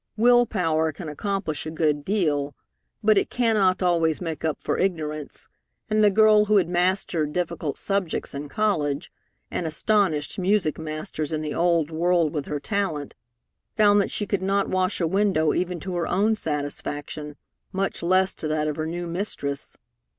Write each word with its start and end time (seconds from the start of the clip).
Will 0.17 0.47
power 0.47 0.91
can 0.91 1.07
accomplish 1.07 1.67
a 1.67 1.69
good 1.69 2.03
deal, 2.03 2.55
but 3.03 3.19
it 3.19 3.29
cannot 3.29 3.83
always 3.83 4.19
make 4.19 4.43
up 4.43 4.59
for 4.59 4.79
ignorance, 4.79 5.47
and 5.91 6.03
the 6.03 6.09
girl 6.09 6.45
who 6.45 6.57
had 6.57 6.67
mastered 6.67 7.33
difficult 7.33 7.77
subjects 7.77 8.33
in 8.33 8.49
college, 8.49 9.11
and 9.51 9.67
astonished 9.67 10.39
music 10.39 10.79
masters 10.79 11.31
in 11.31 11.41
the 11.43 11.53
old 11.53 11.91
world 11.91 12.33
with 12.33 12.47
her 12.47 12.59
talent, 12.59 13.13
found 13.77 14.01
that 14.01 14.09
she 14.09 14.25
could 14.25 14.41
not 14.41 14.67
wash 14.69 14.99
a 14.99 15.05
window 15.05 15.53
even 15.53 15.79
to 15.81 15.93
her 15.95 16.07
own 16.07 16.33
satisfaction, 16.33 17.35
much 17.71 18.01
less 18.01 18.33
to 18.33 18.47
that 18.47 18.67
of 18.67 18.77
her 18.77 18.87
new 18.87 19.05
mistress. 19.05 19.77